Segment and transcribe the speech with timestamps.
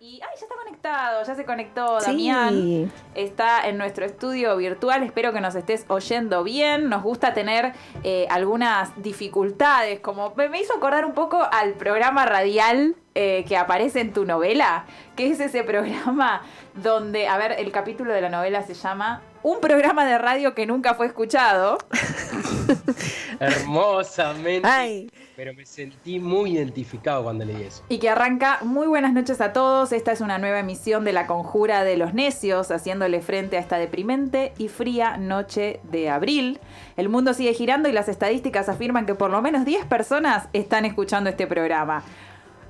[0.00, 2.92] Y, ay, ya está conectado, ya se conectó Damián.
[3.16, 5.02] Está en nuestro estudio virtual.
[5.02, 6.88] Espero que nos estés oyendo bien.
[6.88, 7.72] Nos gusta tener
[8.04, 14.00] eh, algunas dificultades, como me hizo acordar un poco al programa radial eh, que aparece
[14.00, 14.84] en tu novela,
[15.16, 16.42] que es ese programa
[16.74, 20.64] donde, a ver, el capítulo de la novela se llama Un programa de radio que
[20.64, 21.78] nunca fue escuchado.
[23.40, 25.08] Hermosamente.
[25.38, 27.84] Pero me sentí muy identificado cuando leí eso.
[27.88, 29.92] Y que arranca, muy buenas noches a todos.
[29.92, 33.78] Esta es una nueva emisión de La Conjura de los Necios, haciéndole frente a esta
[33.78, 36.58] deprimente y fría noche de abril.
[36.96, 40.84] El mundo sigue girando y las estadísticas afirman que por lo menos 10 personas están
[40.84, 42.02] escuchando este programa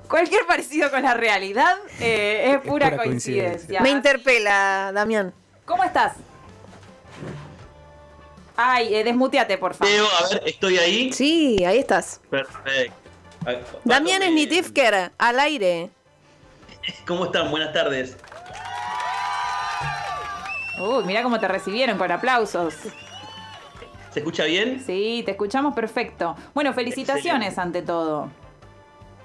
[0.07, 3.81] cualquier parecido con la realidad eh, es, pura coincidencia.
[3.81, 5.33] Me interpela, Damián.
[5.65, 6.13] ¿Cómo estás?
[8.61, 9.93] Ay, eh, desmuteate, por favor.
[10.21, 11.13] a ver, ¿estoy ahí?
[11.13, 12.19] Sí, ahí estás.
[12.29, 12.93] Perfecto.
[13.85, 15.89] Damián es Nitifker, al aire.
[17.07, 17.51] ¿Cómo están?
[17.51, 18.17] Buenas tardes.
[20.77, 22.73] Uy, mira cómo te recibieron con aplausos.
[24.11, 24.83] ¿Se escucha bien?
[24.85, 26.35] Sí, te escuchamos perfecto.
[26.53, 28.29] Bueno, felicitaciones ante todo.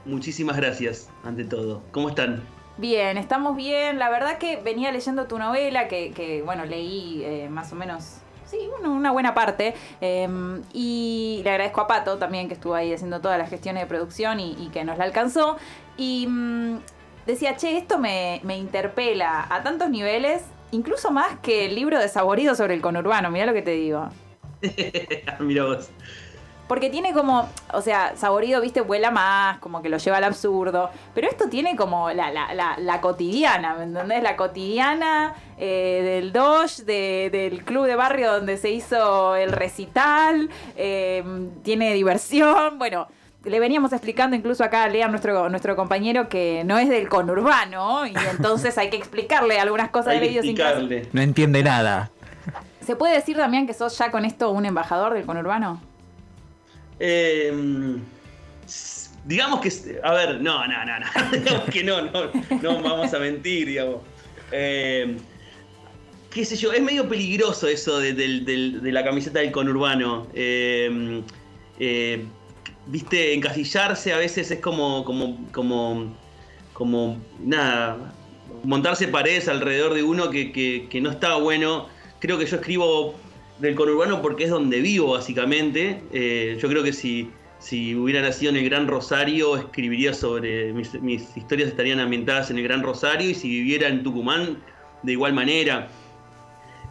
[0.04, 1.82] Muchísimas gracias, ante todo.
[1.90, 2.40] ¿Cómo están?
[2.76, 3.98] Bien, estamos bien.
[3.98, 8.18] La verdad que venía leyendo tu novela, que, bueno, leí eh, más o menos,
[8.54, 9.74] sí, una buena parte.
[10.00, 13.86] Em, y le agradezco a Pato también, que estuvo ahí haciendo todas las gestiones de
[13.86, 15.56] producción y, que nos la alcanzó.
[15.96, 16.78] Y mm,
[17.26, 22.54] decía, che, esto me, interpela a tantos niveles, incluso más que el libro de Saborido
[22.54, 23.30] sobre el conurbano.
[23.30, 24.08] Mira lo que te digo.
[25.40, 25.90] Mira vos.
[26.66, 30.90] Porque tiene como, o sea, saborido, viste, vuela más, como que lo lleva al absurdo.
[31.14, 34.22] Pero esto tiene como la, la, la, la cotidiana, ¿me entendés?
[34.22, 36.84] La cotidiana eh, del Doge,
[37.30, 40.48] del club de barrio donde se hizo el recital.
[40.76, 41.22] Eh,
[41.62, 42.78] tiene diversión.
[42.78, 43.08] Bueno,
[43.44, 48.06] le veníamos explicando incluso acá a Lea, nuestro, nuestro compañero, que no es del conurbano.
[48.06, 51.08] Y entonces hay que explicarle algunas cosas de explicarle.
[51.12, 52.10] No entiende nada.
[52.84, 55.80] ¿Se puede decir también que sos ya con esto un embajador del conurbano?
[56.98, 57.98] Eh,
[59.24, 62.30] digamos que, a ver, no, no, no, no, digamos que no, no,
[62.62, 64.02] no vamos a mentir, digamos.
[64.52, 65.16] Eh,
[66.30, 70.26] qué sé yo, es medio peligroso eso de, la camiseta del conurbano.
[70.34, 71.22] Eh,
[71.78, 72.24] eh,
[72.86, 76.14] viste, encasillarse a veces es como, como, como,
[76.72, 78.12] como, nada,
[78.62, 81.88] montarse paredes alrededor de uno que no está bueno.
[82.20, 83.14] Creo que yo escribo
[83.58, 86.02] del conurbano porque es donde vivo, básicamente.
[86.12, 90.72] Eh, yo creo que si, si hubiera nacido en el Gran Rosario, escribiría sobre.
[90.72, 94.62] Mis, historias estarían ambientadas en el Gran Rosario y si viviera en Tucumán,
[95.02, 95.88] de igual manera.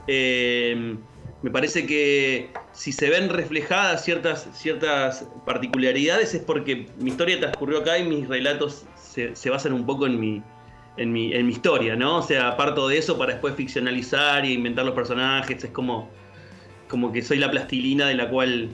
[0.08, 0.96] Eh,
[1.44, 7.80] me parece que si se ven reflejadas ciertas, ciertas particularidades es porque mi historia transcurrió
[7.80, 10.42] acá y mis relatos se, basan un poco en mi,
[10.96, 12.20] en mi, en mi historia, ¿no?
[12.20, 16.10] O sea, parto de eso para después ficcionalizar y inventar los personajes, es como
[16.88, 18.70] como que soy la plastilina de la cual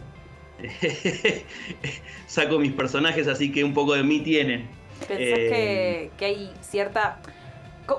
[2.27, 4.67] saco mis personajes, así que un poco de mí tienen.
[5.07, 7.19] ¿Pensás que, eh, hay cierta...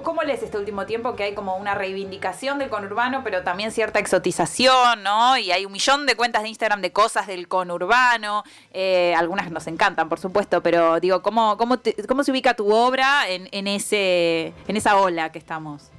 [0.05, 1.17] ¿Cómo lees este último tiempo?
[1.17, 5.37] Que hay como una reivindicación del conurbano, pero también cierta exotización, ¿no?
[5.37, 8.45] Y hay un millón de cuentas de Instagram de cosas del conurbano.
[8.73, 13.29] Eh, algunas nos encantan, por supuesto, pero digo, ¿cómo, cómo, cómo se ubica tu obra
[13.29, 15.91] en, ese, en esa ola que estamos?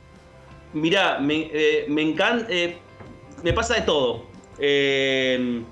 [0.72, 2.48] Mira, me, eh, me encanta
[3.44, 4.26] me pasa de todo.
[4.60, 5.64] Eh,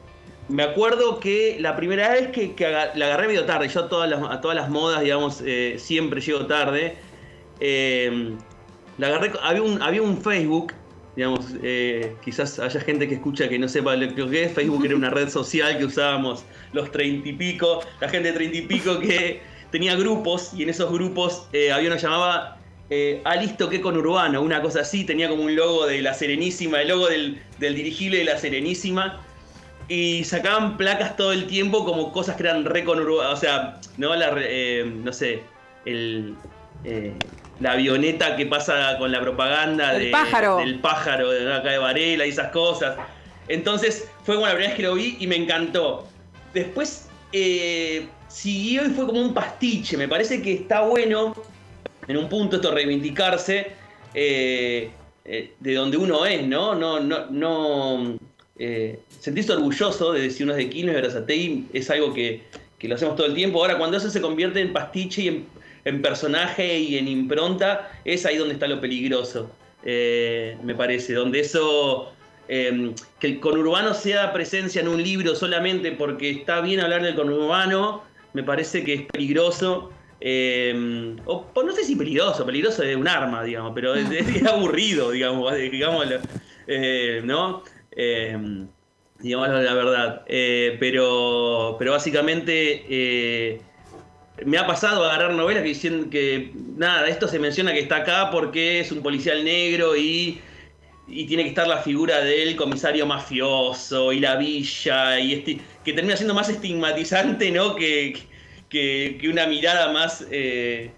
[0.48, 2.56] me acuerdo que la primera vez que,
[2.96, 6.22] la agarré medio tarde, yo a todas las, a todas las modas, digamos, eh, siempre
[6.22, 6.98] llego tarde.
[7.60, 8.36] Eh,
[8.98, 10.74] la agarré, había un, Facebook,
[11.16, 11.54] digamos,
[12.24, 14.54] quizás haya gente que escucha que no sepa lo que es.
[14.54, 16.44] Facebook era una red social que usábamos
[16.74, 19.42] los treinta y pico, la gente de treinta y pico que
[19.72, 22.59] tenía grupos y en esos grupos había una llamada
[22.90, 26.14] eh, ah, listo, que con Urbano, una cosa así, tenía como un logo de la
[26.14, 29.22] Serenísima, el logo del, dirigible de la Serenísima.
[29.88, 33.80] Y sacaban placas todo el tiempo como cosas que eran re con Urbano, o sea,
[33.98, 35.42] no, la, eh, no sé,
[35.86, 36.36] el,
[36.84, 37.14] eh,
[37.60, 40.58] la avioneta que pasa con la propaganda del pájaro.
[40.58, 42.98] del pájaro de acá de Varela y esas cosas.
[43.48, 46.08] Entonces fue como la primera vez que lo vi y me encantó.
[46.54, 47.08] Después
[48.28, 49.98] siguió y fue como un pastiche.
[49.98, 51.36] Me parece que está bueno
[52.10, 53.68] en un punto esto reivindicarse
[54.16, 54.90] eh,
[55.24, 56.74] eh, de donde uno es, ¿no?
[56.74, 58.18] No, no, no
[58.58, 62.42] eh, sentirse orgulloso de decir uno es de Quilmes, de es algo que,
[62.82, 63.62] lo hacemos todo el tiempo.
[63.62, 65.46] Ahora, cuando eso se convierte en pastiche y
[65.86, 69.52] en, personaje y en impronta, es ahí donde está lo peligroso,
[69.84, 72.12] me parece, donde eso...
[72.48, 78.02] que el conurbano sea presencia en un libro solamente porque está bien hablar del conurbano,
[78.34, 79.92] me parece que es peligroso
[80.22, 85.12] eh, o, no sé si peligroso, peligroso es un arma, digamos, pero es, es aburrido,
[85.12, 86.20] digamos, digámoslo,
[86.68, 87.64] eh, ¿no?
[87.92, 88.68] Eh,
[89.20, 90.24] digamos la verdad.
[90.28, 93.62] Eh, pero, pero básicamente eh,
[94.46, 98.32] me ha pasado agarrar novelas que dicen que, nada, esto se menciona que está acá
[98.32, 100.40] porque es un policial negro y,
[101.08, 105.94] y tiene que estar la figura del comisario mafioso y la villa, y este, que
[105.94, 107.76] termina siendo más estigmatizante, ¿no?
[107.76, 108.18] Que,
[108.70, 110.26] que, que una mirada más...
[110.32, 110.92] eh,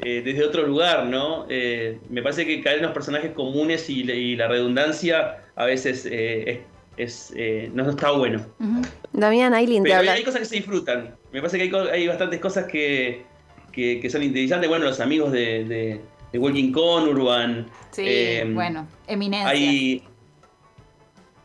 [0.00, 1.44] eh, desde otro lugar, ¿no?
[1.50, 6.06] Eh, me parece que caer en los personajes comunes y, y la redundancia a veces
[6.06, 6.60] es,
[6.96, 7.34] es,
[7.72, 8.46] no está bueno.
[8.60, 8.82] Ujú.
[9.12, 11.16] Damián te Pero hay, cosas que se disfrutan.
[11.32, 13.24] Me parece que hay, hay bastantes cosas que,
[13.72, 14.68] que, que son interesantes.
[14.68, 16.00] Bueno, los amigos de, de,
[16.32, 17.66] de Walking Con, Urban.
[17.90, 19.48] Sí, eh, bueno, eminencia.
[19.48, 20.04] Hay,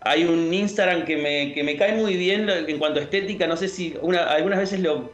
[0.01, 3.47] hay un Instagram que me, que me cae muy bien en cuanto a estética.
[3.47, 5.11] No sé si una, algunas veces lo,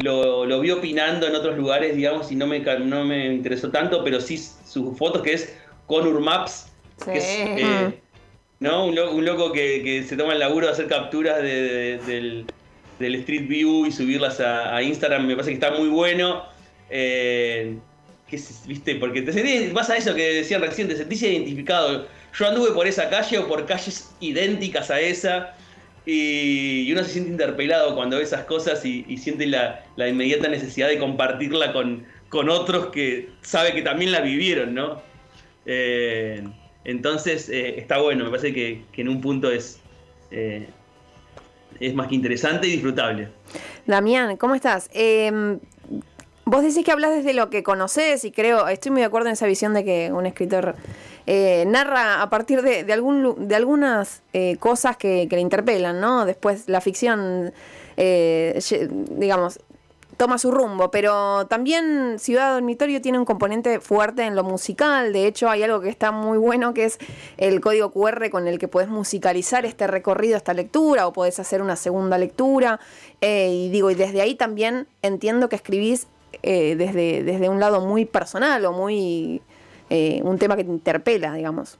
[0.00, 4.02] lo, lo vi opinando en otros lugares, digamos, y no me, no me interesó tanto,
[4.04, 5.54] pero sí sus fotos, que es
[5.86, 6.66] Conur Maps.
[7.04, 7.10] Sí.
[7.12, 8.00] que es, eh,
[8.58, 8.86] ¿no?
[8.86, 11.98] Un, lo- un loco que, que se toma el laburo de hacer capturas de- de-
[12.06, 12.44] del,
[12.98, 15.26] del Street View y subirlas a, a Instagram.
[15.26, 16.44] Me parece que está muy bueno.
[16.90, 17.76] Eh,
[18.28, 18.96] que es- ¿viste?
[18.96, 22.06] Porque te sentís, vas a eso que decían recién, te sentís identificado.
[22.38, 25.54] Yo anduve por esa calle o por calles idénticas a esa
[26.06, 30.98] y, uno se siente interpelado cuando ve esas cosas y, siente la, inmediata necesidad de
[30.98, 35.02] compartirla con, con otros que sabe que también la vivieron, ¿no?
[35.66, 36.42] Eh,
[36.84, 39.80] entonces eh, está bueno, me parece que, que en un punto es,
[40.30, 40.68] eh,
[41.78, 43.28] es más que interesante y disfrutable.
[43.86, 44.88] Damián, ¿cómo estás?
[44.92, 45.58] Eh,
[46.44, 49.34] vos decís que hablas desde lo que conoces y creo, estoy muy de acuerdo en
[49.34, 50.74] esa visión de que un escritor
[51.32, 56.24] eh, narra a partir de, algunas eh, cosas que, le interpelan, ¿no?
[56.24, 57.52] Después la ficción,
[57.96, 58.58] eh,
[59.12, 59.60] digamos,
[60.16, 65.28] toma su rumbo, pero también Ciudad Dormitorio tiene un componente fuerte en lo musical, de
[65.28, 66.98] hecho hay algo que está muy bueno que es
[67.36, 71.62] el código QR con el que podés musicalizar este recorrido, esta lectura, o podés hacer
[71.62, 72.80] una segunda lectura,
[73.20, 76.08] eh, y digo, y desde ahí también entiendo que escribís
[76.42, 79.40] eh, desde un lado muy personal o muy...
[79.90, 81.76] eh, un tema que te interpela, digamos.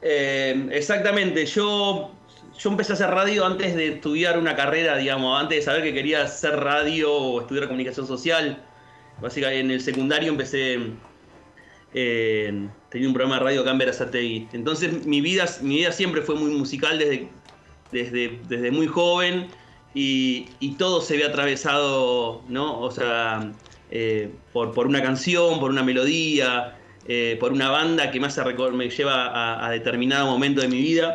[0.00, 2.12] Eh, exactamente, yo,
[2.58, 5.92] yo empecé a hacer radio antes de estudiar una carrera, digamos, antes de saber que
[5.92, 8.62] quería hacer radio o estudiar comunicación social.
[9.20, 10.78] Básicamente en el secundario empecé,
[11.92, 14.48] eh, tenía un programa de radio acá en Verazategui.
[14.52, 17.28] Entonces mi vida, mi vida siempre fue muy musical desde,
[17.90, 19.48] desde, desde muy joven
[19.94, 22.78] y, y todo se ve atravesado, ¿no?
[22.78, 23.52] O sea,
[23.94, 28.90] eh, por, por una canción, por una melodía, eh, por una banda que recor- me
[28.90, 31.08] lleva a, determinado momento de mi vida.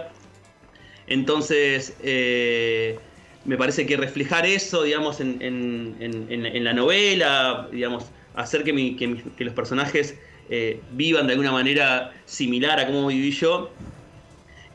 [1.08, 3.10] Entonces, eh,
[3.44, 5.98] me parece que reflejar eso, digamos, en, en-
[6.30, 8.96] en- la novela, digamos, hacer que, mi-
[9.36, 10.20] que los personajes
[10.90, 13.80] vivan de alguna manera similar a cómo viví yo.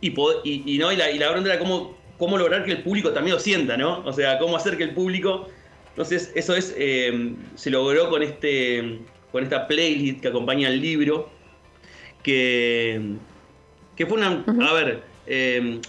[0.00, 0.12] Y,
[0.44, 0.92] y, ¿no?
[0.92, 1.18] y la, y
[1.50, 4.04] era cómo, cómo lograr que el público también lo sienta, ¿no?
[4.04, 5.48] O sea, cómo hacer que el público...
[5.94, 8.98] Entonces, eso es, eh, se logró con, este,
[9.30, 11.30] con esta playlist que acompaña el libro,
[12.22, 13.00] que,
[13.96, 14.44] que fue una...
[14.68, 15.80] A ver, eh,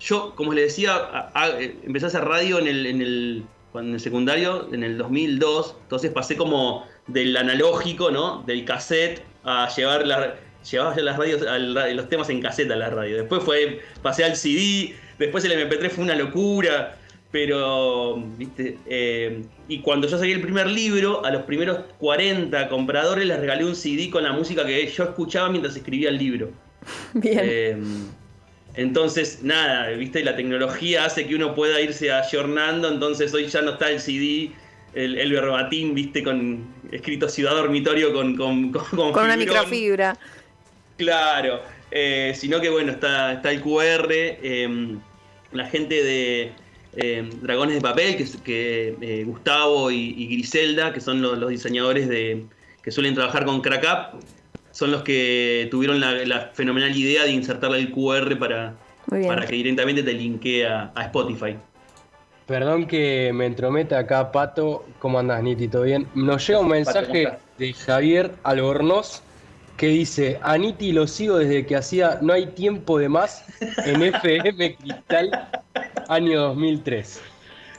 [0.00, 3.44] yo, como les decía, a- a- empecé a hacer radio en el, en, el,
[3.74, 8.42] en el secundario, en el 2002, entonces pasé como del analógico, ¿no?
[8.46, 10.34] Del cassette a llevar, la,
[10.70, 13.16] llevar las radios, al ra- los temas en cassette a la radio.
[13.16, 16.98] Después fue, pasé al CD, después el MP3 fue una locura,
[17.36, 23.26] pero, viste, Eh, y cuando yo saqué el primer libro, a los primeros 40 compradores
[23.26, 26.48] les regalé un CD con la música que yo escuchaba mientras escribía el libro.
[27.12, 27.40] Bien.
[27.42, 27.76] Eh,
[28.72, 33.72] entonces, nada, viste, la tecnología hace que uno pueda irse ayornando, entonces hoy ya no
[33.72, 34.52] está el CD,
[34.94, 40.16] el, el verbatim, viste, con escrito Ciudad Dormitorio con, con, con, con Con una microfibra.
[40.96, 44.08] Claro, eh, sino que bueno, está, está el QR,
[45.52, 46.65] la gente de
[46.96, 52.08] eh, Dragones de Papel, que, eh, Gustavo y, y Griselda, que son los, los diseñadores
[52.08, 52.44] de,
[52.82, 54.20] que suelen trabajar con Crackup,
[54.70, 58.74] son los que tuvieron la, la fenomenal idea de insertarle el QR para,
[59.08, 61.56] para que directamente te linkee a, a Spotify.
[62.46, 64.86] Perdón que me entrometa acá, Pato.
[65.00, 65.66] ¿Cómo andás, Niti?
[65.66, 66.06] ¿Todo bien?
[66.14, 69.22] Nos llega un ¿cómo mensaje de Javier Albornoz
[69.76, 73.44] que dice: A Niti lo sigo desde que hacía No hay tiempo de más
[73.84, 75.48] en FM Cristal,
[76.08, 77.20] año 2003.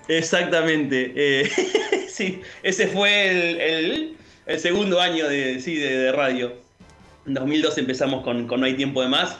[0.07, 1.13] Exactamente.
[1.15, 1.49] eh,
[2.09, 6.53] sí, ese fue el, el- el segundo año de, sí, de, de radio.
[7.25, 9.37] En 2002 empezamos con, con No hay tiempo de más.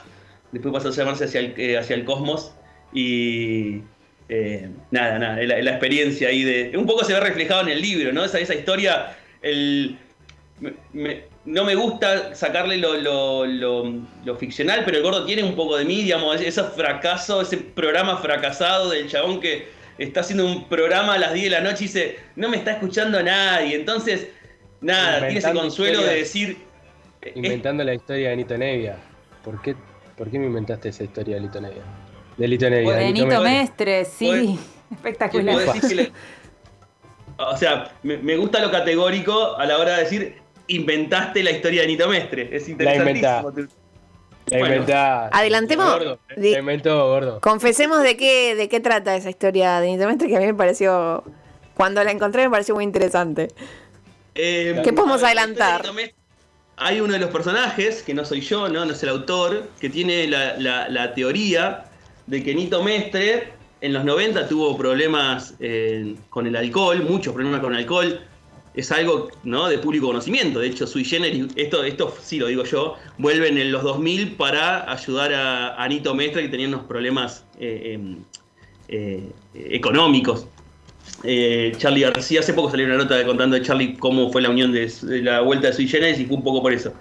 [0.52, 2.52] Después pasó a llamarse hacia el, eh, hacia el Cosmos.
[2.92, 3.80] Y,
[4.28, 6.76] eh, nada, nada, la, la, experiencia ahí de.
[6.76, 8.22] Un poco se ve reflejado en el libro, ¿no?
[8.22, 9.16] Esa, esa historia.
[9.40, 9.96] El,
[11.44, 16.02] no me gusta sacarle lo, lo, ficcional, pero el gordo tiene un poco de mí,
[16.02, 21.32] digamos, ese fracaso, ese programa fracasado del chabón que está haciendo un programa a las
[21.32, 23.76] 10 de la noche y dice, no me está escuchando nadie.
[23.76, 24.28] Entonces,
[24.80, 26.58] nada, tiene ese consuelo de decir.
[27.34, 28.96] Inventando la historia de Nito Nevia.
[29.42, 29.74] ¿Por qué,
[30.16, 31.82] ¿Por qué me inventaste esa historia de Nito Nevia?
[32.36, 32.94] De Lito Nevia.
[32.94, 34.58] De Nito Mestre, sí.
[34.90, 35.56] Espectacular.
[37.36, 40.36] o sea, me, gusta lo categórico a la hora de decir
[40.68, 42.48] inventaste la historia de Nito Mestre.
[42.52, 43.52] Es interesantísimo.
[44.46, 45.28] La inventá.
[45.28, 46.18] Adelantemos.
[46.36, 47.40] la inventó, gordo.
[47.40, 50.54] Confesemos de qué, de qué trata esa historia de Nito Mestre que a mí me
[50.54, 51.24] pareció.
[51.74, 53.48] Cuando la encontré me pareció muy interesante.
[54.34, 55.82] Eh, ¿Qué podemos adelantar?
[56.76, 59.90] Hay uno de los personajes, que no soy yo, no, no es el autor, que
[59.90, 60.56] tiene la,
[60.88, 61.84] la teoría
[62.26, 67.60] de que Nito Mestre en los 90 tuvo problemas eh, con el alcohol, muchos problemas
[67.60, 68.20] con el alcohol.
[68.78, 69.68] Es algo ¿no?
[69.68, 70.60] de público conocimiento.
[70.60, 74.90] De hecho, Sui Generis, esto, esto sí lo digo yo, vuelven en los 2000 para
[74.90, 78.18] ayudar a, Nito Mestre que tenía unos problemas eh, em,
[78.88, 80.46] eh, económicos.
[81.78, 84.88] Charlie García, hace poco salió una nota contando de Charlie cómo fue la unión de,
[85.22, 86.92] la vuelta de Sui Generis y fue un poco por eso.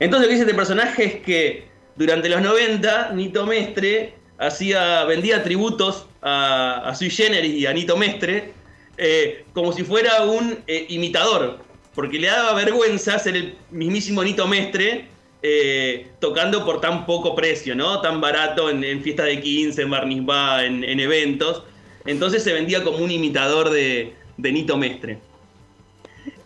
[0.00, 5.42] Entonces lo que dice este personaje es que durante los 90 Nito Mestre hacía, vendía
[5.42, 8.52] tributos a, Sui Generis y a Nito Mestre
[8.98, 11.60] eh, como si fuera un eh, imitador,
[11.94, 15.06] porque le daba vergüenza ser el mismísimo Nito Mestre
[15.42, 18.00] eh, tocando por tan poco precio, ¿no?
[18.00, 20.22] Tan barato en, fiestas de 15, en Barniz
[20.64, 21.62] en, en, eventos.
[22.06, 25.18] Entonces se vendía como un imitador de, de Nito Mestre.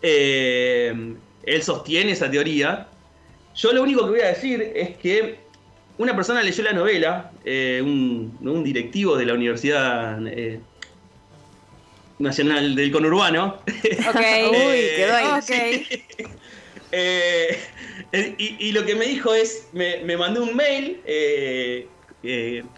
[0.01, 2.87] él sostiene esa teoría.
[3.55, 5.43] Yo lo único que voy a decir es que
[5.97, 10.19] una persona leyó la novela, eh, un, directivo de la Universidad
[12.23, 13.59] Nacional del Conurbano.
[13.65, 14.15] Ok,
[14.51, 15.87] uy, quedó ahí.
[18.15, 21.01] Eh, y, lo que me dijo es, me, mandó un mail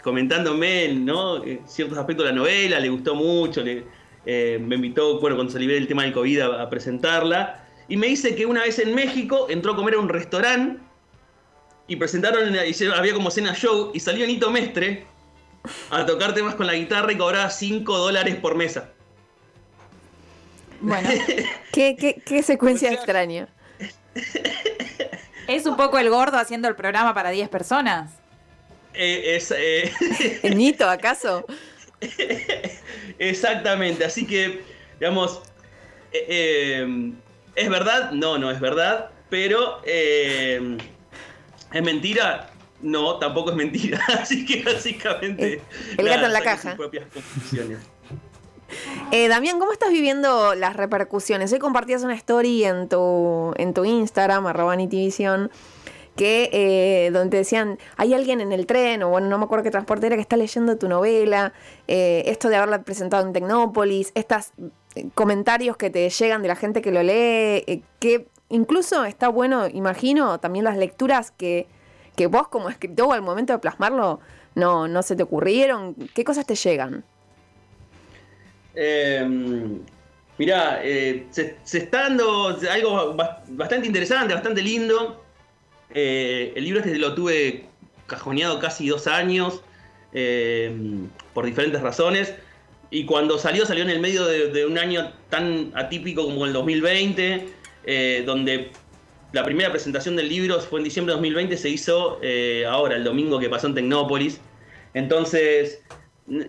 [0.02, 1.44] comentándome ¿no?
[1.68, 5.88] ciertos aspectos de la novela, le gustó mucho, me invitó, bueno, cuando se libere el
[5.90, 7.68] tema del COVID a presentarla.
[7.90, 10.80] Y me dice que una vez en México entró a comer a un restaurante
[11.88, 12.56] y presentaron,
[12.96, 15.06] había como cena show y salió Nito Mestre
[15.92, 18.95] a tocar temas con la guitarra y cobraba 5 dólares por mesa.
[20.82, 21.10] Bueno,
[21.72, 23.48] ¿Qué, secuencia extraña.
[25.48, 28.12] ¿Es un poco el gordo haciendo el programa para 10 personas?
[28.94, 29.92] Eh, es, eh,
[30.56, 31.46] ¿Nito acaso?
[33.20, 34.64] Exactamente, así que,
[35.00, 35.42] digamos,
[36.12, 37.12] eh,
[37.56, 38.12] ¿es verdad?
[38.12, 39.82] No, no es verdad, pero
[41.76, 42.50] ¿Es mentira?
[42.82, 44.00] No, tampoco es mentira.
[44.20, 45.62] Así que básicamente.
[45.98, 46.70] El, gato en la caja.
[46.70, 47.80] Sus propias conclusiones.
[49.12, 51.54] Eh, Damián, ¿cómo estás viviendo las repercusiones?
[51.54, 55.52] Hoy compartías una story en tu, en tu Instagram, arroba Nitivision,
[56.16, 59.72] que eh, donde decían, hay alguien en el tren, o bueno, no me acuerdo qué
[59.72, 61.54] transporte era, que está leyendo tu novela,
[61.88, 64.52] eh, esto de haberla presentado en Tecnópolis, estos
[65.14, 70.40] comentarios que te llegan de la gente que lo lee, que incluso está bueno, imagino,
[70.40, 71.68] también las lecturas que,
[72.30, 74.20] vos como escritor al momento de plasmarlo
[74.56, 75.96] no, no se te ocurrieron.
[76.14, 77.04] ¿Qué cosas te llegan?
[78.76, 79.80] Em,
[80.38, 83.16] mirá, eh, se, está dando algo
[83.50, 85.24] bastante interesante, bastante lindo.
[85.94, 87.66] Eh, el libro este lo tuve
[88.08, 89.62] cajoneado casi dos años,
[90.14, 92.34] em, por diferentes razones.
[92.92, 96.54] Y cuando salió, salió en el medio de, de, un año tan atípico como el
[96.54, 97.66] 2020.
[97.88, 98.72] Eh, donde
[99.32, 103.04] la primera presentación del libro fue en diciembre de 2020, se hizo eh, ahora, el
[103.04, 104.42] domingo que pasó en Tecnópolis.
[104.96, 105.84] Entonces,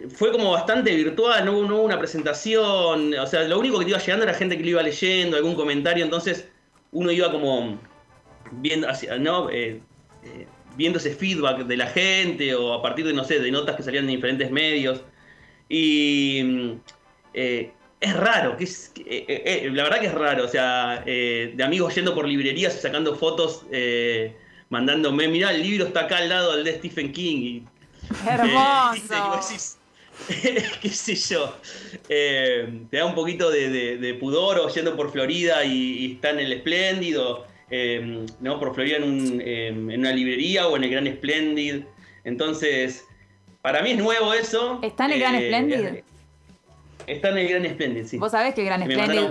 [0.08, 3.98] fue como bastante virtual, no, hubo una presentación, o sea, lo único que te iba
[3.98, 6.48] llegando era gente que lo iba leyendo, algún comentario, entonces
[6.92, 7.78] uno iba como
[8.52, 8.88] viendo,
[9.20, 9.50] ¿no?
[9.50, 9.80] Eh,
[10.76, 13.82] viendo ese feedback de la gente o a partir de, no sé, de notas que
[13.82, 15.02] salían en diferentes medios.
[15.68, 16.78] Y
[18.00, 21.62] es raro, que es, eh, eh, eh, la verdad que es raro, o sea, de
[21.62, 23.66] amigos yendo por librerías y sacando fotos,
[24.68, 27.62] mandándome, mirá, el libro está acá al lado del de Stephen King.
[28.26, 29.40] Hermoso.
[30.80, 31.54] qué sé yo,
[32.08, 37.46] te da un poquito de, pudor o yendo por Florida y, está en el Espléndido,
[38.40, 38.58] ¿no?
[38.58, 41.82] Por Florida en, una librería o en el Gran Splendid.
[42.24, 43.04] Entonces,
[43.60, 44.78] para mí es nuevo eso.
[44.82, 46.02] ¿Está en el Gran Splendid?
[47.06, 48.18] Está en el Gran Splendid, sí.
[48.18, 49.28] Vos sabés que el Gran Splendid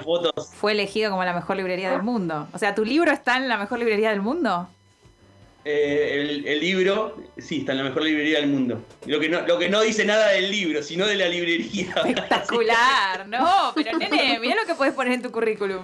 [0.53, 2.47] fue elegido como la mejor librería del mundo.
[2.53, 4.69] O sea, ¿tu libro está en la mejor librería del mundo?
[5.67, 8.85] Eh, el, libro, sí, está en la mejor librería del mundo.
[9.07, 11.91] Lo que no, lo que no dice nada del libro, sino de la librería.
[12.05, 15.83] Espectacular, no, pero nene, mira lo que puedes poner en tu currículum.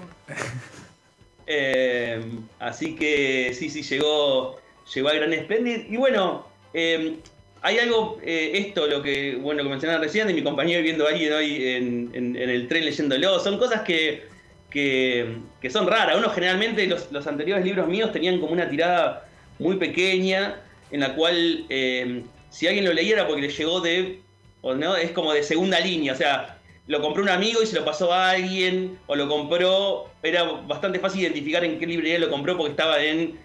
[1.48, 2.24] Eh,
[2.60, 4.62] así que sí, sí, llegó,
[4.94, 5.90] llegó al Gran Splendid.
[5.90, 6.46] Y bueno,
[6.76, 7.16] eh,
[7.64, 11.34] hay algo, esto, lo que, bueno, que mencionaba recién, de mi compañero viendo a alguien
[11.34, 14.28] hoy en, el tren leyéndolo, son cosas que,
[14.70, 16.18] que, son raras.
[16.18, 19.26] Uno generalmente, los, los anteriores libros míos tenían como una tirada
[19.62, 20.56] muy pequeña,
[20.89, 24.20] en la cual eh, si alguien lo leyera porque le llegó de,
[24.62, 27.75] o no, es como de segunda línea, o sea, lo compró un amigo y se
[27.75, 32.30] lo pasó a alguien, o lo compró, era bastante fácil identificar en qué librería lo
[32.30, 33.38] compró porque estaba en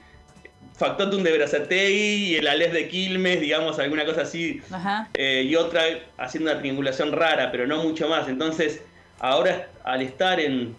[0.74, 4.60] Factotum de Brazatei y el Alef de Quilmes, digamos, alguna cosa así,
[5.14, 5.82] eh, y otra
[6.16, 8.26] haciendo una triangulación rara, pero no mucho más.
[8.28, 8.82] Entonces,
[9.18, 10.74] ahora al estar en,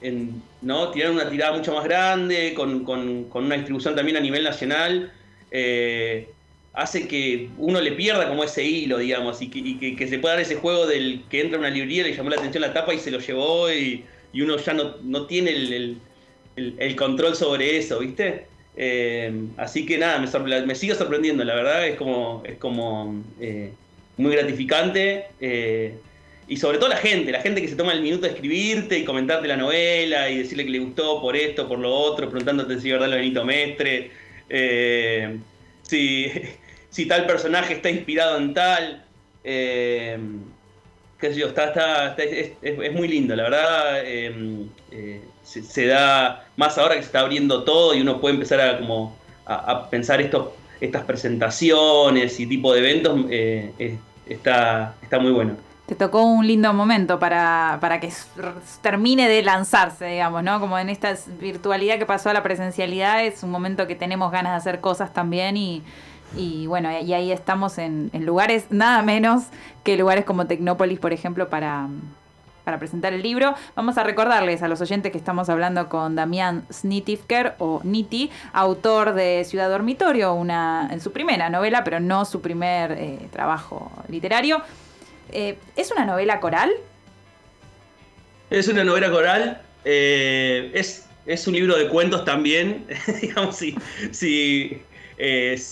[0.00, 0.92] en ¿no?
[0.92, 2.86] una tirada mucho más grande, con,
[3.32, 5.12] una distribución también a nivel nacional,
[5.50, 6.28] eh,
[6.72, 10.56] hace que uno le pierda como ese hilo, digamos, y que, se pueda dar ese
[10.56, 13.10] juego del que entra a una librería, le llamó la atención la tapa y se
[13.10, 14.04] lo llevó y,
[14.34, 18.46] uno ya no, tiene el, control sobre eso, ¿viste?
[18.74, 23.72] Eh, así que nada, me, me, sigue sorprendiendo, la verdad, es como, es como eh,
[24.16, 25.26] muy gratificante
[26.52, 29.06] y sobre todo la gente, la gente que se toma el minuto de escribirte y
[29.06, 32.92] comentarte la novela y decirle que le gustó por esto, por lo otro, preguntándote si
[32.92, 34.10] verdad lo Benito Mestre,
[34.50, 35.38] eh,
[36.90, 39.02] si, tal personaje está inspirado en tal.
[39.42, 40.18] Eh,
[41.18, 44.06] qué sé yo, está, está, es, muy lindo, la verdad.
[44.06, 48.60] Em, eh, se, da más ahora que se está abriendo todo y uno puede empezar
[48.60, 49.16] a, como,
[49.46, 53.20] a, pensar esto, estas presentaciones y tipo de eventos.
[54.28, 58.12] está, está muy bueno tocó un lindo momento para, para que
[58.80, 60.60] termine de lanzarse, digamos, ¿no?
[60.60, 64.52] Como en esta virtualidad que pasó a la presencialidad, es un momento que tenemos ganas
[64.52, 65.82] de hacer cosas también y,
[66.36, 69.44] y bueno, y ahí estamos en, lugares nada menos
[69.84, 71.88] que lugares como Tecnópolis, por ejemplo, para,
[72.64, 73.54] para presentar el libro.
[73.74, 79.14] Vamos a recordarles a los oyentes que estamos hablando con Damián Snitifker o Niti, autor
[79.14, 84.62] de Ciudad Dormitorio, una en su primera novela, pero no su primer eh, trabajo literario.
[85.30, 86.70] Eh, ¿Es una novela coral?
[88.50, 89.60] Es una novela coral.
[89.84, 92.86] Eh, es, es, un libro de cuentos también.
[93.20, 94.82] digamos, si,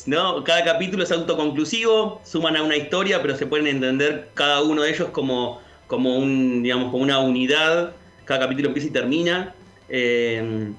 [0.07, 0.45] ¿no?
[0.45, 4.91] Cada capítulo es autoconclusivo, suman a una historia, pero se pueden entender cada uno de
[4.91, 7.93] ellos como, como, un, digamos, como una unidad.
[8.25, 9.55] Cada capítulo empieza y termina.
[9.89, 10.73] Eh,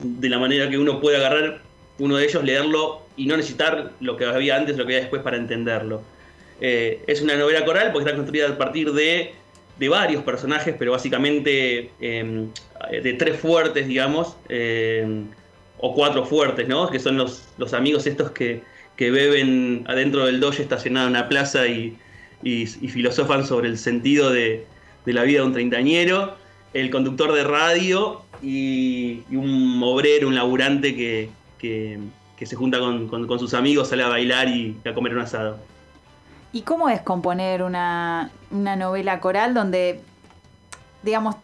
[0.00, 1.60] de la manera que uno puede agarrar
[1.98, 5.22] uno de ellos, leerlo y no necesitar lo que había antes, lo que había después
[5.22, 6.02] para entenderlo.
[6.60, 9.32] Eh, es una novela coral porque está construida a partir de,
[9.88, 12.50] varios personajes, pero básicamente em,
[13.02, 15.24] de tres fuertes, digamos, em,
[15.78, 16.90] o cuatro fuertes, ¿no?
[16.90, 18.62] Que son los, los amigos estos que,
[18.98, 21.96] beben adentro del doge estacionado en una plaza y,
[22.42, 24.66] filosofan sobre el sentido de,
[25.06, 26.36] la vida de un treintañero,
[26.74, 31.30] el conductor de radio y, un obrero, un laburante que,
[32.44, 35.58] se junta con, sus amigos, sale a bailar y a comer un asado.
[36.52, 40.02] ¿Y cómo es componer una, novela coral donde,
[41.02, 41.36] digamos,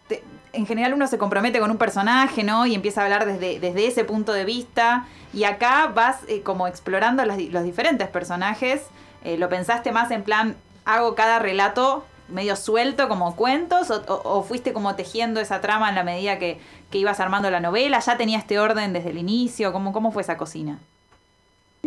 [0.51, 2.65] en general uno se compromete con un personaje, ¿no?
[2.65, 5.05] Y empieza a hablar desde, desde ese punto de vista.
[5.33, 8.81] Y acá vas eh, como explorando los, diferentes personajes.
[9.23, 13.89] Eh, ¿Lo pensaste más en plan, hago cada relato medio suelto como cuentos?
[14.07, 16.59] ¿O, fuiste como tejiendo esa trama en la medida que,
[16.91, 17.99] ibas armando la novela?
[17.99, 19.71] ¿Ya tenía este orden desde el inicio?
[19.71, 20.79] ¿Cómo, cómo fue esa cocina?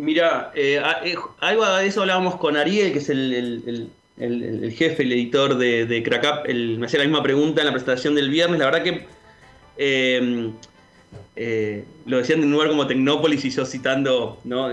[0.00, 3.90] Mira, eh, eh, algo de eso hablábamos con Ariel, que es el,
[4.76, 8.30] jefe, el editor de, de Crack me hacía la misma pregunta en la presentación del
[8.30, 8.58] viernes.
[8.58, 9.06] La verdad que
[9.76, 10.52] em,
[11.36, 14.68] eh, lo decían en un lugar como Tecnópolis y yo citando ¿no?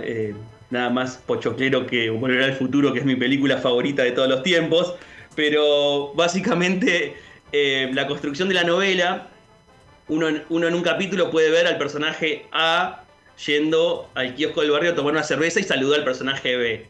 [0.69, 4.43] nada más pochoclero que Volver al Futuro, que es mi película favorita de todos los
[4.43, 4.95] tiempos.
[5.35, 7.15] Pero básicamente
[7.51, 9.27] la construcción de la novela,
[10.07, 13.03] uno en un capítulo puede ver al personaje A
[13.45, 16.87] yendo al kiosco del barrio a tomar una cerveza y saluda al personaje B.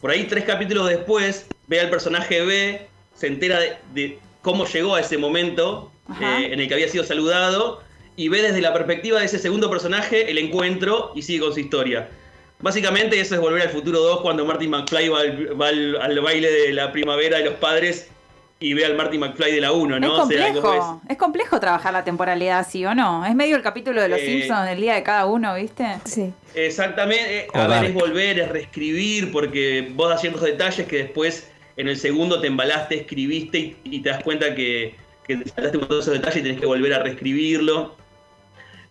[0.00, 3.58] Por ahí, tres capítulos después, ve al personaje B, se entera
[3.92, 7.82] de, cómo llegó a ese momento eh, en el que había sido saludado
[8.16, 11.60] y ve desde la perspectiva de ese segundo personaje el encuentro y sigue con su
[11.60, 12.08] historia.
[12.60, 15.20] Básicamente eso es Volver al Futuro 2 cuando Martin McFly va,
[15.68, 18.10] al, baile de la primavera de los padres
[18.62, 20.06] y ve al Marty McFly de la 1, ¿no?
[20.06, 21.16] Es complejo, es...
[21.16, 23.24] complejo trabajar la temporalidad así, ¿o no?
[23.24, 25.86] Es medio el capítulo de los eh, Simpsons del día de cada uno, ¿viste?
[26.04, 26.30] Sí.
[26.54, 27.38] Exactamente.
[27.38, 31.88] Eh, a ver, es volver, es reescribir, porque vos das ciertos detalles que después en
[31.88, 34.94] el segundo te embalaste, escribiste y, te das cuenta que,
[35.26, 37.96] que te saltaste con todos esos detalles y tenés que volver a reescribirlo.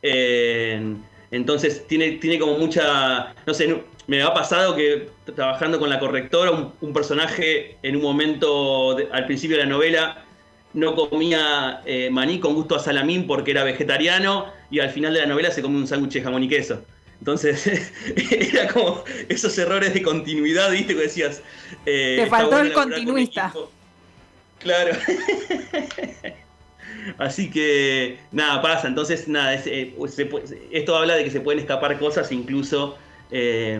[0.01, 0.95] Eh,
[1.29, 6.73] Entonces tiene, tiene como mucha, no sé, me ha pasado que trabajando con la correctora,
[6.81, 10.25] un, personaje en un momento al principio de la novela
[10.73, 15.19] no comía eh, maní con gusto a salamín porque era vegetariano y al final de
[15.19, 16.83] la novela se come un sándwich de jamón y queso.
[17.19, 17.91] Entonces,
[18.31, 20.95] era como esos errores de continuidad, ¿viste?
[20.95, 21.43] Que decías.
[21.85, 23.53] Eh, Te faltó el continuista.
[24.57, 24.97] Claro.
[27.19, 28.87] Así que, nada, pasa.
[28.87, 29.93] Entonces, nada, eh,
[30.71, 32.97] esto habla de que se pueden escapar cosas, incluso
[33.31, 33.79] eh,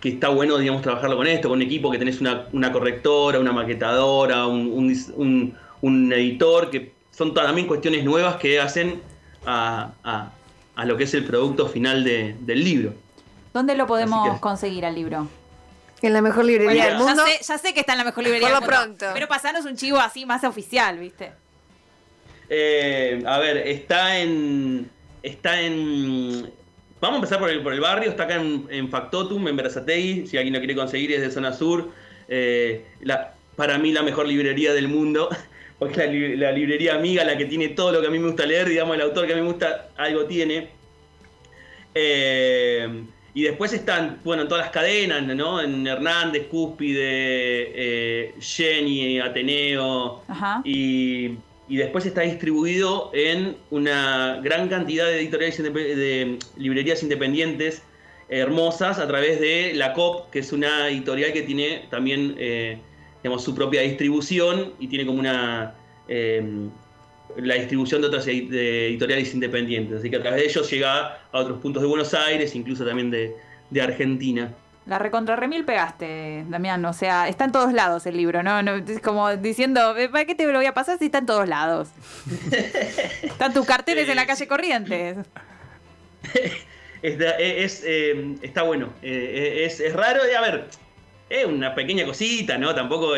[0.00, 3.52] que está bueno, digamos, trabajarlo con esto, con un equipo que tenés una, correctora, una
[3.52, 9.00] maquetadora, un, editor, que son también cuestiones nuevas que hacen
[9.44, 10.30] a,
[10.84, 12.94] lo que es el producto final del libro.
[13.52, 15.26] ¿Dónde lo podemos conseguir al libro?
[16.00, 17.24] En la mejor librería del mundo.
[17.42, 18.68] Ya sé, que está en la mejor librería del mundo.
[18.68, 19.06] pronto.
[19.14, 21.32] Pero pasanos un chivo así más oficial, ¿viste?
[22.48, 24.88] Eh, a ver, está en.
[25.22, 26.52] Está en.
[27.00, 28.10] Vamos a empezar por el, por el barrio.
[28.10, 30.26] Está acá en, Factotum, en Berazategui.
[30.26, 31.90] Si alguien lo quiere conseguir, es de zona sur.
[32.28, 35.28] Eh, la, para mí, la mejor librería del mundo.
[35.78, 38.46] Porque la, la librería amiga, la que tiene todo lo que a mí me gusta
[38.46, 38.68] leer.
[38.68, 40.70] Digamos, el autor que a mí me gusta, algo tiene.
[41.94, 45.60] Eh, y después están, bueno, en todas las cadenas, ¿no?
[45.60, 47.02] En Hernández, Cúspide,
[47.74, 50.22] eh, Jenny, Ateneo.
[50.64, 51.36] Y,
[51.76, 57.82] después está distribuido en una gran cantidad de editoriales de librerías independientes
[58.28, 62.78] hermosas a través de la COP, que es una editorial que tiene también eh,
[63.38, 65.74] su propia distribución y tiene como una
[66.08, 66.42] eh,
[67.36, 69.98] la distribución de otras editoriales independientes.
[69.98, 73.10] Así que a través de ellos llega a otros puntos de Buenos Aires, incluso también
[73.10, 73.34] de,
[73.80, 74.54] Argentina.
[74.88, 76.82] La recontra remil pegaste, Damián.
[76.86, 78.58] O sea, está en todos lados el libro, ¿no?
[78.58, 81.90] es como diciendo, ¿para qué te lo voy a pasar si está en todos lados?
[83.22, 85.18] Están tus carteles en la calle Corrientes.
[87.02, 88.94] es, eh, está bueno.
[89.02, 90.22] Eh, es, es, raro.
[90.22, 90.68] A ver,
[91.28, 92.74] es una pequeña cosita, ¿no?
[92.74, 93.14] Tampoco.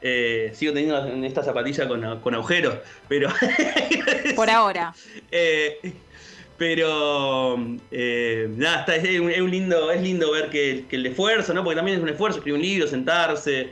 [0.00, 2.76] Eh, sigo teniendo esta zapatilla con, agujeros,
[3.08, 3.30] pero.
[4.36, 4.94] Por ahora.
[6.58, 7.56] Pero.
[7.90, 11.64] Eh, nada, está, es, lindo, es lindo ver que, el esfuerzo, ¿no?
[11.64, 13.70] Porque también es un esfuerzo escribir un libro, sentarse.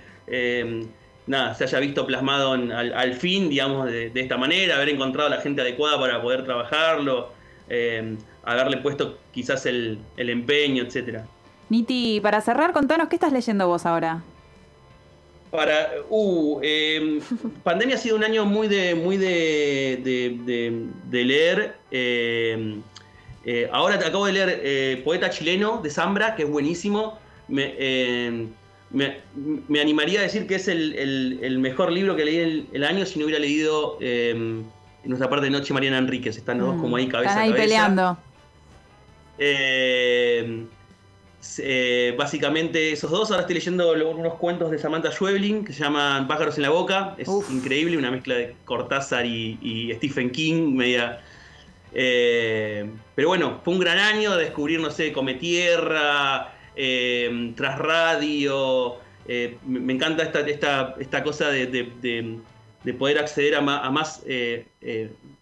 [1.27, 5.61] nada, se haya visto plasmado al, fin, digamos, de, esta manera, haber encontrado la gente
[5.61, 7.33] adecuada para poder trabajarlo,
[8.44, 11.27] haberle puesto quizás el, el empeño, etcétera.
[11.68, 14.22] Niti, para cerrar, contanos, ¿qué estás leyendo vos ahora?
[15.51, 15.91] Para.
[16.09, 17.21] Uh, em,
[17.63, 20.01] pandemia ha sido un año muy de, muy de,
[21.11, 21.77] de, leer.
[21.91, 22.83] Em,
[23.45, 27.19] eh, ahora acabo de leer eh, Poeta Chileno de Zambra, que es buenísimo.
[27.49, 28.49] Me,
[28.91, 33.27] me, animaría a decir que es el, mejor libro que leí el, año si no
[33.27, 34.67] hubiera leído en
[35.05, 36.37] nuestra parte de Noche Mariana Enríquez.
[36.37, 37.69] Están los dos como ahí cabeza Están ahí a cabeza.
[37.69, 38.19] peleando.
[39.39, 40.67] Eh,
[41.59, 43.31] eh, básicamente esos dos.
[43.31, 47.15] Ahora estoy leyendo unos cuentos de Samantha Schweblin que se llaman Pájaros en la Boca.
[47.19, 51.21] Es increíble, una mezcla de Cortázar y, Stephen King, media.
[51.93, 58.97] Eh, pero bueno, fue un gran año descubrir, no sé, Come Tierra, eh, Tras Radio.
[59.67, 62.41] me, encanta esta, esta, cosa de,
[62.99, 64.23] poder acceder a más,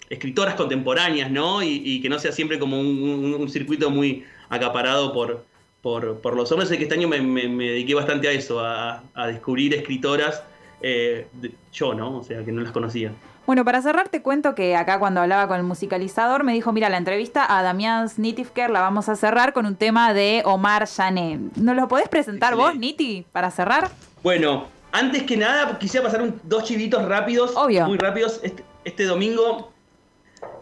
[0.09, 1.63] escritoras contemporáneas, ¿no?
[1.63, 5.45] Y, que no sea siempre como un circuito muy acaparado por,
[5.85, 10.43] por, los hombres, es que este año me, dediqué bastante a eso, a, descubrir escritoras,
[10.81, 11.27] eh,
[11.75, 12.17] yo, ¿no?
[12.17, 13.13] O sea, que no las conocía.
[13.47, 16.89] Bueno, para cerrar te cuento que acá cuando hablaba con el musicalizador me dijo, mira,
[16.89, 21.39] la entrevista a Damián Snitifker la vamos a cerrar con un tema de Omar Jané.
[21.57, 23.91] ¿Nos lo podés presentar vos, Niti, para cerrar?
[24.23, 27.87] Bueno, antes que nada quisiera pasar dos chivitos rápidos, Obvio.
[27.87, 28.41] muy rápidos.
[28.43, 29.74] Este, este domingo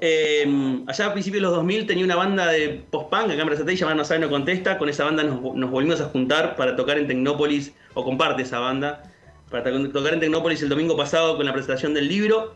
[0.00, 3.78] eh, allá a principios de los 2000 tenía una banda de post-punk acá en Brazategui
[3.78, 4.78] llamada No Sabe No Contesta.
[4.78, 9.02] Con esa banda nos, volvimos a juntar para tocar en Tecnópolis, o comparte esa banda,
[9.50, 12.54] para tocar en Tecnópolis el domingo pasado con la presentación del libro.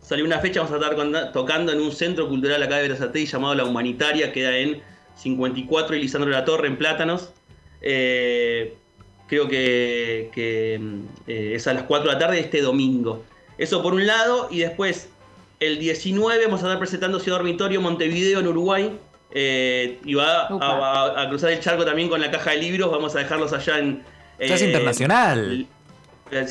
[0.00, 3.54] Salió una fecha, vamos a estar tocando en un centro cultural acá de Brazategui llamado
[3.56, 4.80] La Humanitaria, queda en
[5.16, 7.30] 54 y Lisandro de la Torre, en Plátanos.
[7.80, 8.76] Eh,
[9.26, 13.24] creo que, eh, es a las 4 de la tarde este domingo.
[13.58, 15.08] Eso por un lado, y después
[15.60, 18.98] el 19 vamos a estar presentando Ciudad Dormitorio Montevideo en Uruguay.
[19.32, 22.90] Eh, y va a, cruzar el charco también con la caja de libros.
[22.90, 24.02] Vamos a dejarlos allá en.
[24.38, 25.66] es eh, internacional.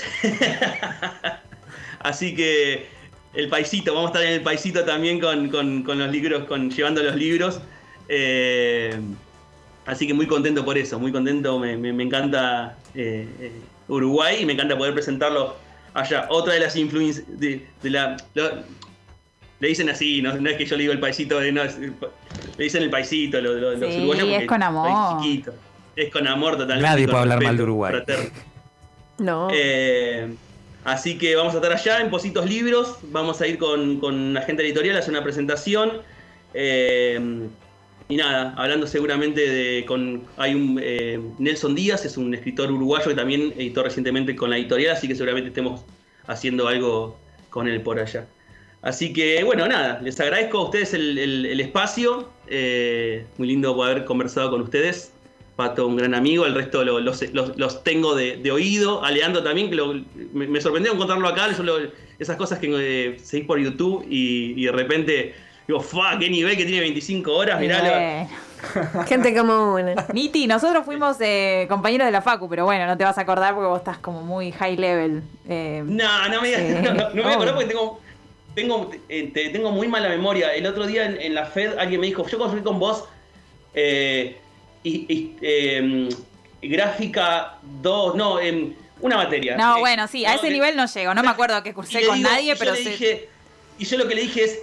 [1.99, 2.87] Así que
[3.33, 7.15] el paisito, vamos a estar en el paisito también con, los libros, con, llevando los
[7.15, 7.59] libros.
[8.07, 8.99] Eh,
[9.87, 11.57] así que muy contento por eso, muy contento.
[11.57, 12.77] Me, encanta
[13.87, 15.55] Uruguay y me encanta poder presentarlo
[15.95, 16.27] allá.
[16.29, 18.17] Otra de las influencias de, la,
[19.59, 22.83] le dicen así, no, es que yo le digo el paisito, de, no, Le dicen
[22.83, 24.41] el paisito, los, los, los Sí, uruguayos.
[24.41, 25.21] es con amor.
[25.21, 25.53] chiquito.
[25.95, 26.81] Es con amor totalmente.
[26.89, 27.91] Nadie puede hablar mal de Uruguay.
[27.91, 28.29] fraterno.
[29.17, 29.47] No.
[29.53, 30.27] Eh,
[30.83, 32.97] así que vamos a estar allá en Positos Libros.
[33.03, 36.01] Vamos a ir con, con la gente editorial a hacer una presentación.
[36.53, 37.47] Eh,
[38.09, 39.85] y nada, hablando seguramente de.
[39.85, 44.49] Con, hay un eh, Nelson Díaz, es un escritor uruguayo que también editó recientemente con
[44.49, 45.81] la editorial, así que seguramente estemos
[46.27, 47.17] haciendo algo
[47.49, 48.27] con él por allá.
[48.85, 52.29] Así que bueno, nada, les agradezco a ustedes el, el- el espacio.
[52.47, 55.11] eh, muy lindo poder conversado con ustedes.
[55.55, 59.03] Pato, un gran amigo, el resto lo- los, los- los tengo de, de oído.
[59.03, 59.93] A Leandro también, que lo-
[60.33, 61.47] me, me sorprendió encontrarlo acá.
[61.47, 61.77] Lo-
[62.19, 65.33] esas cosas que eh, seguís por YouTube y, y de repente
[65.67, 66.19] digo, ¡fa!
[66.19, 67.59] ¡Qué nivel que tiene 25 horas!
[67.59, 68.29] Mirá, Bueno.
[69.07, 69.95] Gente como una.
[70.13, 73.53] Niti, nosotros fuimos eh, compañeros de la Facu, pero bueno, no te vas a acordar
[73.55, 75.23] porque vos estás como muy high level.
[75.49, 77.99] eh, No, no me digas, no, no, no me voy a acordar porque tengo,
[78.55, 80.53] tengo, eh, te- tengo muy mala memoria.
[80.55, 83.03] El otro día en, en la FED alguien me dijo, yo construí con vos
[83.73, 84.37] eh,
[84.83, 86.09] y, y, eh,
[86.61, 89.57] gráfica 2, no, em, una materia.
[89.57, 91.13] No, Eh, bueno, sí, a no, ese nivel no llego.
[91.13, 93.29] No me acuerdo que cursé con digo- nadie, pero sé- dije-
[93.77, 94.59] y yo lo que le dije es,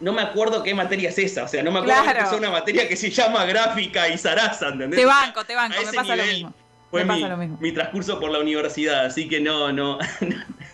[0.00, 1.44] no me acuerdo qué materia es esa.
[1.44, 2.18] O sea, no me acuerdo Claro.
[2.18, 4.98] que es una materia que se llama gráfica y zaraza, ¿entendés?
[4.98, 6.54] Te banco, te banco, a me pasa lo nivel mismo.
[6.90, 7.58] Fue Me mi, pasa lo mismo.
[7.60, 9.98] mi transcurso por la universidad, así que no, no.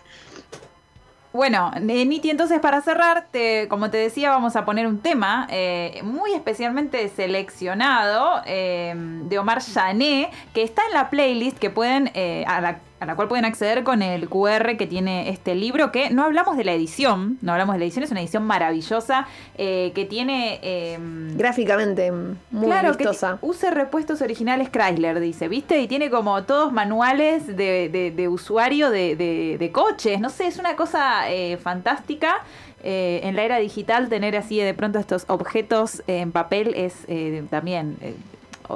[1.38, 6.00] Bueno, Niti, entonces para cerrar, te- como te decía, vamos a poner un tema eh,
[6.02, 12.44] muy especialmente seleccionado eh, de Omar Jané, que está en la playlist que pueden, eh,
[12.48, 16.24] a, a la cual pueden acceder con el QR que tiene este libro, que no
[16.24, 20.04] hablamos de la edición, no hablamos de la edición, es una edición maravillosa eh, que
[20.04, 20.58] tiene...
[20.62, 20.98] eh,
[21.36, 23.38] Gráficamente muy Claro, vistosa.
[23.40, 25.80] que repuestos originales Chrysler, dice, ¿viste?
[25.80, 30.20] Y tiene como todos manuales de, de- de usuario de, de- de coches.
[30.20, 32.42] No sé, es una cosa eh, fantástica.
[32.82, 37.44] Eh, en la era digital tener así de pronto estos objetos en papel es eh,
[37.50, 37.96] también...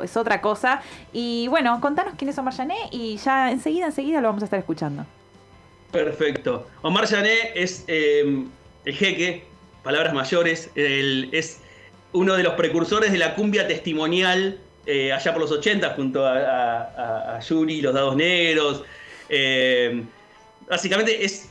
[0.03, 0.83] es otra cosa.
[1.13, 4.59] Y bueno, contanos quién es Omar Jané y ya enseguida, enseguida lo vamos a estar
[4.59, 5.05] escuchando.
[5.91, 6.67] Perfecto.
[6.83, 8.45] Omar Jané es eh,
[8.85, 9.45] el jeque,
[9.83, 11.61] palabras mayores, es
[12.13, 17.39] uno de los precursores de la cumbia testimonial eh, allá por los 80 junto a
[17.41, 18.85] Yuri, los dados negros.
[19.29, 20.05] Eh,
[20.69, 21.49] básicamente es...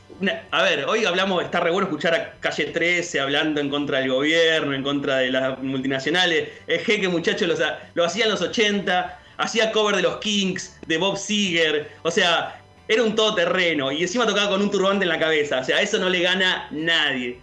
[0.50, 4.10] a ver, hoy hablamos, está re bueno escuchar a Calle 13 hablando en contra del
[4.10, 6.48] gobierno, en contra de las multinacionales.
[6.66, 10.76] El jeque, muchacho, los ha- lo hacía en los 80, hacía cover de los Kings,
[10.86, 15.08] de Bob Seger, o sea, era un todoterreno y encima tocaba con un turbante en
[15.08, 17.38] la cabeza, o sea, eso no le gana nadie.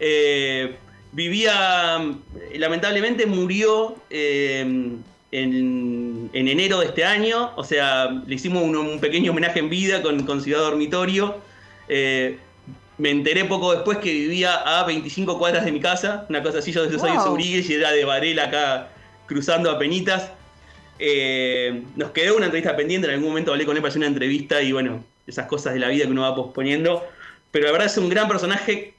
[0.00, 0.76] Eh,
[1.12, 1.98] vivía,
[2.54, 4.60] lamentablemente murió eh,
[5.32, 9.68] en, en enero de este año, o sea, le hicimos un, un pequeño homenaje en
[9.70, 11.40] vida con, con Ciudad Dormitorio.
[11.88, 12.38] Eh,
[12.98, 16.72] me enteré poco después que vivía a 25 cuadras de mi casa, una cosa así,
[16.72, 17.22] yo de Wow.
[17.22, 18.88] Sobrigues y era de Varela acá
[19.26, 20.30] cruzando a Penitas.
[20.98, 24.06] Eh, nos quedó una entrevista pendiente, en algún momento hablé con él para hacer una
[24.06, 27.06] entrevista y bueno, esas cosas de la vida que uno va posponiendo.
[27.50, 28.94] Pero la verdad es un gran personaje.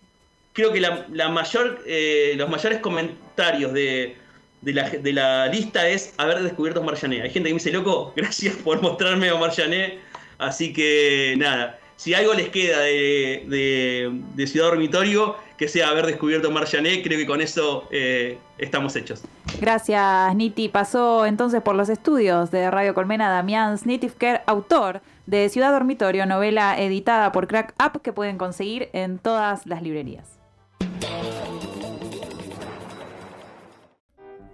[0.54, 4.15] Creo que la, la mayor, eh, los mayores comentarios de,
[4.62, 7.21] de la, de la lista es haber descubierto a Omar Jané.
[7.21, 10.00] Hay gente que me dice, loco, gracias por mostrarme a Omar Jané.
[10.38, 16.06] Así que nada, si algo les queda de, de- de Ciudad Dormitorio, que sea haber
[16.06, 19.24] descubierto Jané, creo que con eso eh, estamos hechos.
[19.60, 20.70] Gracias, Niti.
[20.70, 26.80] Pasó entonces por los estudios de Radio Colmena Damián Snitifker, autor de Ciudad Dormitorio, novela
[26.80, 30.38] editada por Crack Up que pueden conseguir en todas las librerías.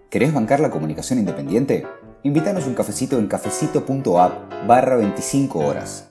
[0.09, 1.85] ¿Querés bancar la comunicación independiente?
[2.23, 6.01] Invítanos un cafecito en cafecito.app barra 25 horas.